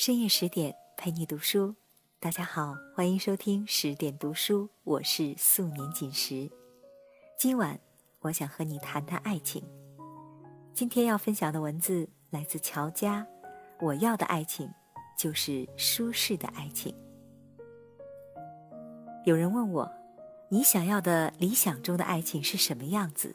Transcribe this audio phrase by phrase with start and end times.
[0.00, 1.74] 深夜十点陪你读书，
[2.20, 6.48] 大家好，欢迎收听十点读书，我是素年锦时。
[7.36, 7.76] 今晚
[8.20, 9.60] 我想和你谈谈爱情。
[10.72, 13.26] 今天要分享的文字来自乔家，
[13.80, 14.70] 我要的爱情
[15.18, 16.94] 就是舒适的爱情。
[19.24, 19.90] 有人问我，
[20.48, 23.34] 你想要的理想中的爱情是什么样子？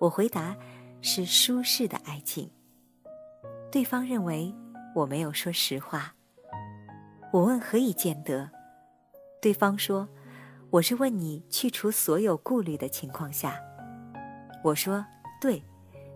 [0.00, 0.56] 我回答
[1.00, 2.50] 是舒适的爱情。
[3.70, 4.52] 对方认为。
[4.96, 6.14] 我没有说实话。
[7.30, 8.50] 我问何以见得？
[9.42, 10.08] 对方说
[10.72, 13.60] ：“我是问你去除所有顾虑的情况下。”
[14.64, 15.04] 我说
[15.38, 15.62] ：“对，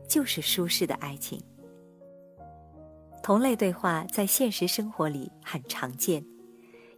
[0.08, 1.38] 就是舒适的爱情。”
[3.22, 6.24] 同类对话在现实生活里很常见，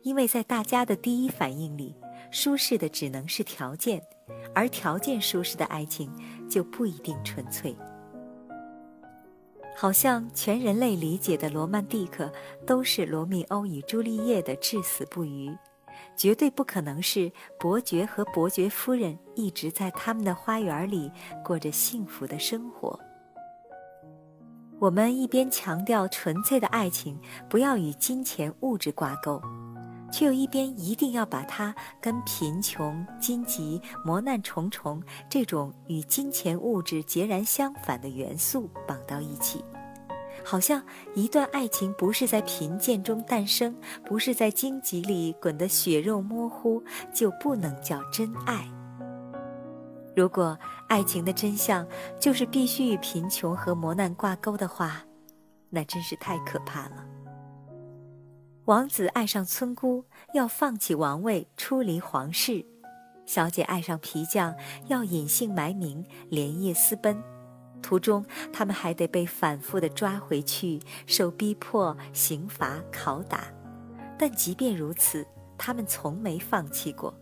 [0.02, 1.96] 因为在大家的第一反应里，
[2.30, 4.00] 舒适的只能是条件，
[4.54, 6.08] 而条件舒适的爱情
[6.48, 7.76] 就不一定纯粹。
[9.74, 12.30] 好像全人类理解的罗曼蒂克
[12.66, 15.50] 都是罗密欧与朱丽叶的至死不渝，
[16.16, 21.10] 绝对不可能是伯爵和伯爵夫人一直在他们的花园里
[21.44, 22.98] 过着幸福的生活。
[24.78, 29.40] 我们一边强调纯粹的爱情不要与金钱物质挂钩，
[30.12, 39.64] 却又一边一定要把它跟贫穷、荆棘、磨难重重这种与金钱物质截然相反的元素绑到一起。
[40.44, 40.82] 好像
[41.14, 46.82] 一段爱情不是在贫贱中诞生，不是在荆棘里滚得血肉模糊，
[47.12, 48.68] 就不能叫真爱。
[50.16, 51.86] 如果爱情的真相
[52.20, 55.02] 就是必须与贫穷和磨难挂钩的话，
[55.70, 57.11] 那真是太可怕了。
[58.66, 62.64] 王子爱上村姑，要放弃王位，出离皇室；
[63.26, 64.54] 小姐爱上皮匠，
[64.86, 67.20] 要隐姓埋名，连夜私奔。
[67.82, 73.40] 途中，他们还得被反复的抓回去，受逼迫、刑罚、拷打。
[74.16, 75.26] 但即便如此，
[75.58, 77.12] 他们从没放弃过。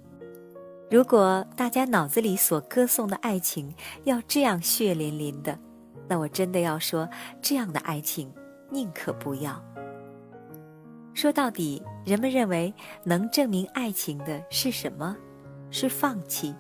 [0.91, 5.59] 如果大家脑子里所歌颂的爱情要这样血淋淋的，
[6.07, 7.09] 那我真的要说，
[7.41, 8.31] 这样的爱情
[8.71, 9.70] 宁可不要。
[11.21, 12.73] 说到底，人们认为
[13.05, 15.15] 能证明爱情的是什么？
[15.71, 16.55] 是放弃。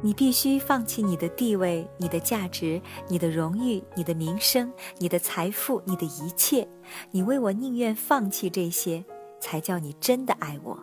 [0.00, 6.66] 你必须放弃你的地位、你的价值、你的荣誉、你的名声、你的财富、你的一切。
[7.10, 9.04] 你为我宁愿放弃这些，
[9.38, 10.82] 才叫你真的爱我。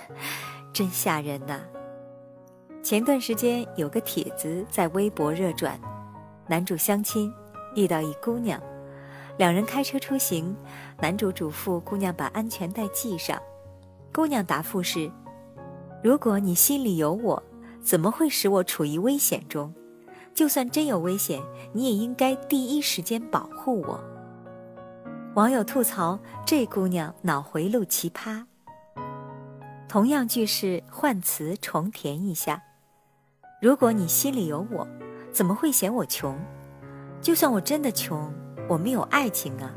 [0.74, 1.62] 真吓人呐！
[2.82, 5.80] 前段时间有个帖子在微博热转，
[6.46, 7.32] 男主相亲
[7.74, 8.62] 遇到一姑娘，
[9.38, 10.54] 两人开车出行，
[11.00, 13.40] 男主嘱咐姑娘把安全带系上。
[14.12, 15.10] 姑娘答复是：
[16.02, 17.42] 如果你心里有我。
[17.80, 19.72] 怎么会使我处于危险中？
[20.34, 21.40] 就算真有危险，
[21.72, 23.98] 你也应该第一时间保护我。
[25.34, 28.44] 网友吐槽这姑娘脑回路奇葩。
[29.88, 32.62] 同样句式换词重填一下：
[33.62, 34.86] 如果你心里有我，
[35.32, 36.38] 怎么会嫌我穷？
[37.22, 38.30] 就算我真的穷，
[38.68, 39.72] 我们有爱情啊。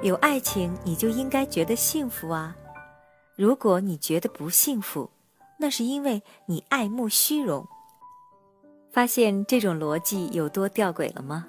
[0.00, 2.56] 有爱情你就应该觉得幸福啊。
[3.36, 5.10] 如果你觉得不幸福，
[5.58, 7.66] 那是因为你爱慕虚荣。
[8.90, 11.46] 发现这种逻辑有多吊诡了吗？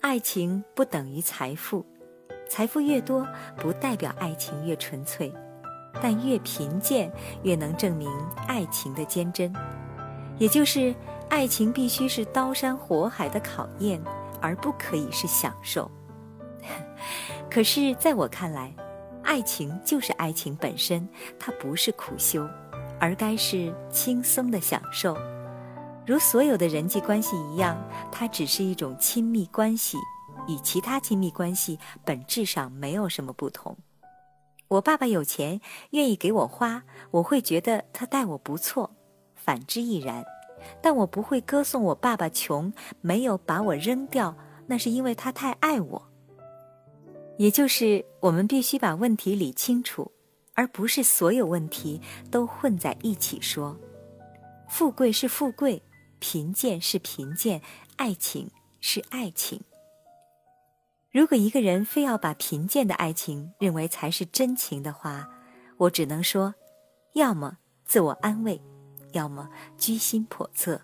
[0.00, 1.84] 爱情不等于财富，
[2.48, 5.32] 财富越多不代表爱情越纯粹，
[6.00, 7.12] 但越贫贱
[7.42, 8.08] 越能证明
[8.46, 9.52] 爱情的坚贞。
[10.38, 10.94] 也就是，
[11.28, 14.00] 爱情必须是刀山火海的考验，
[14.40, 15.90] 而不可以是享受。
[17.50, 18.74] 可是，在我看来，
[19.22, 21.08] 爱情就是爱情本身，
[21.38, 22.48] 它不是苦修。
[23.02, 25.16] 而该是轻松的享受，
[26.06, 29.96] 如所有的人际关系一样，它只是一种亲密关系，
[30.46, 33.74] 与其他亲密关系本质上没有什么不同。
[34.68, 35.62] 我爸爸有钱，
[35.92, 38.90] 愿意给我花，我会觉得他待我不错；
[39.34, 40.22] 反之亦然。
[40.80, 46.10] 但我不会歌颂我爸爸穷，没有把我扔掉，那是因为他太爱我。
[47.36, 50.10] 也就是，我们必须把问题理清楚。
[50.54, 51.98] 而不是所有问题
[52.30, 53.74] 都混在一起说，
[54.68, 55.82] 富贵是富贵，
[56.18, 57.62] 贫贱是贫贱，
[57.96, 59.58] 爱情是爱情。
[61.10, 65.26] 如果一个人非要把贫贱的爱情认为才是真情的话，
[65.78, 66.54] 我只能说，
[67.14, 68.60] 要么自我安慰，
[69.12, 70.80] 要么居心叵测。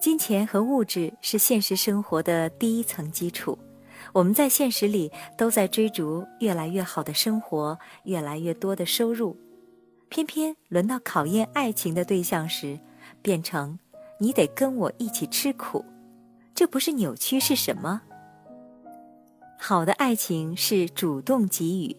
[0.00, 3.58] 金钱和物质是现实生活的第一层基础。
[4.12, 9.36] 我们在现实里都在追逐越来越好的生活，越来越多的收入，
[10.08, 12.78] 偏偏轮到考验爱情的对象时，
[13.20, 13.78] 变成
[14.18, 15.84] 你得跟我一起吃苦，
[16.54, 18.00] 这不是扭曲是什么？
[19.58, 21.96] 好的爱情是主动给予，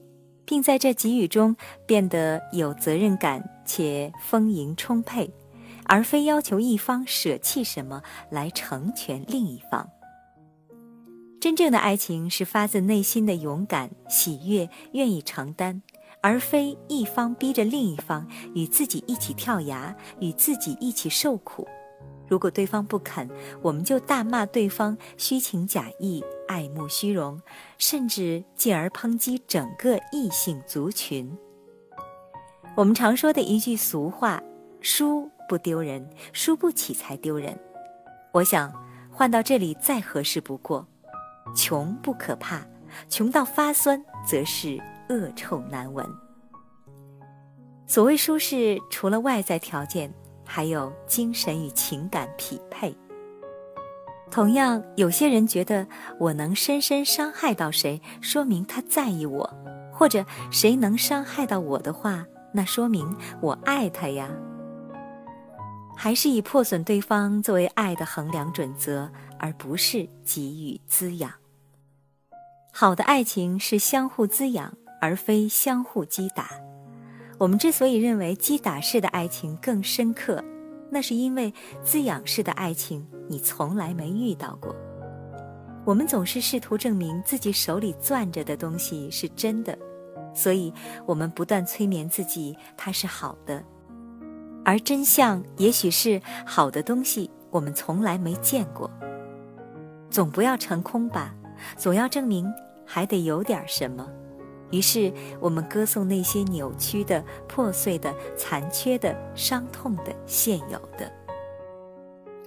[0.50, 1.56] 并在这给予中
[1.86, 5.32] 变得有责任感且丰盈充沛，
[5.86, 8.02] 而非要求一方舍弃什么
[8.32, 9.88] 来成全另一方。
[11.40, 15.84] 真正的爱情是发自内心的勇敢、喜悦、愿意承担，
[16.20, 21.68] 而非一方逼着另一方与自己一起跳崖，与自己一起受苦。
[22.28, 23.30] 如果对方不肯，
[23.62, 27.40] 我们就大骂对方虚情假意、爱慕虚荣，
[27.80, 31.36] 甚至进而抨击整个异性族群。
[32.76, 34.40] 我们常说的一句俗话
[34.80, 37.58] ：“输不丢人，输不起才丢人。”
[38.32, 38.72] 我想
[39.10, 40.86] 换到这里再合适不过。
[41.56, 42.62] 穷不可怕，
[43.10, 44.80] 穷到发酸则是
[45.10, 46.06] 恶臭难闻。
[47.88, 50.14] 所谓舒适，除了外在条件。
[50.52, 52.92] 还有精神与情感匹配。
[54.32, 55.88] 同样，有些人觉得
[56.20, 59.44] 我能深深伤害到谁，说明他在意我；
[59.92, 64.30] 或者谁能伤害到我的话，那说明我爱他呀。
[65.98, 71.32] 还是以破损对方作为爱的衡量准则，而不是给予滋养。
[72.72, 74.72] 好的爱情是相互滋养，
[75.02, 76.52] 而非相互击打。
[77.38, 80.42] 我们之所以认为击打式的爱情更深刻，
[80.90, 81.54] 那是因为
[81.84, 84.76] 滋养式的爱情你从来没遇到过。
[85.86, 89.78] 我们总是试图证明自己手里攥着的东西是真的，
[90.34, 90.72] 所以
[91.06, 93.64] 我们不断催眠自己它是好的，
[94.64, 98.92] 而真相也许是好的东西我们从来没见过。
[100.10, 101.34] 总不要成空吧，
[101.78, 102.46] 总要证明
[102.86, 104.08] 还得有点什么。
[104.72, 111.12] 于是，我们歌颂那些扭曲的、破碎的、残缺的、伤痛的、现有的。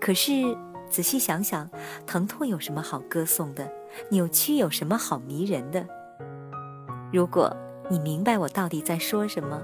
[0.01, 0.57] 可是，
[0.89, 1.69] 仔细想想，
[2.07, 3.71] 疼痛有什么好歌颂的？
[4.11, 5.87] 扭曲有什么好迷人的？
[7.13, 7.55] 如果
[7.91, 9.61] 你明白我到底在说什么，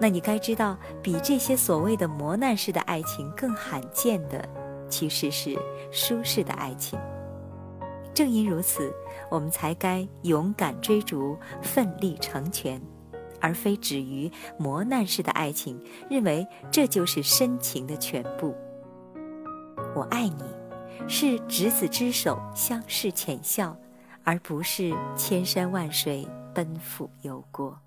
[0.00, 4.48] 那你该知道，比这些所谓的磨难式的爱情更罕见的，
[4.88, 5.58] 其实是
[5.90, 6.98] 舒适的爱情。
[8.16, 8.90] 正因如此，
[9.30, 12.80] 我们才该勇敢追逐、奋力成全，
[13.42, 15.78] 而非止于磨难式的爱情，
[16.08, 18.56] 认为这就是深情的全部。
[19.94, 20.44] 我爱你，
[21.06, 23.76] 是执子之手，相视浅笑，
[24.24, 27.78] 而不是千山万水奔赴游过。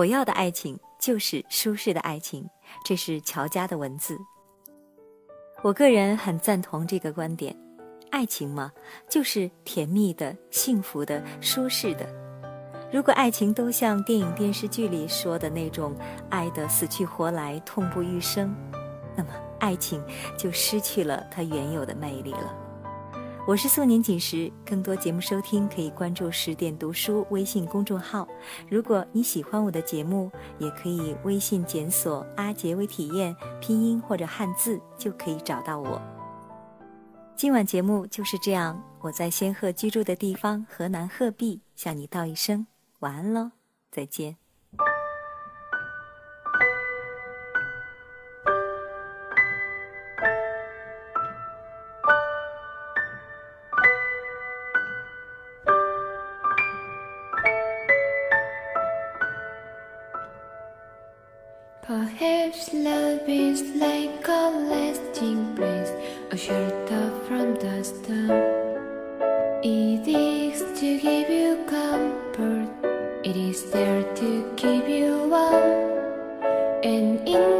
[0.00, 2.48] 我要的爱情就是舒适的爱情，
[2.86, 4.16] 这是乔家的文字。
[5.60, 7.54] 我个人很赞同这个观点，
[8.10, 8.72] 爱情嘛，
[9.10, 12.08] 就是甜蜜的、幸福的、舒适的。
[12.90, 15.94] 如果爱情都像电影、电视剧里说的那种
[16.30, 18.56] 爱得死去活来、痛不欲生，
[19.14, 20.02] 那么爱情
[20.34, 22.54] 就失去了它原有的魅力了。
[23.46, 28.28] 我是素年锦时，更多节目收听可以关注十点读书微信公众号。
[28.68, 36.00] 如果你喜欢我的节目，也可以微信检索“阿杰微体验”拼音或者汉字，就可以找到我。
[37.34, 42.66] 今晚节目就是这样，我在仙鹤居住的地方河南鹤壁向你道一声
[43.00, 43.52] 晚安喽，
[43.90, 44.39] 再见。
[63.26, 65.92] Perhaps like a lasting place,
[66.30, 68.30] a shelter from the storm.
[69.62, 72.70] It is to give you comfort,
[73.22, 76.40] it is there to keep you warm.
[76.82, 77.59] And in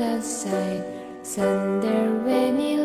[0.00, 0.84] outside,
[1.22, 2.79] thunder when you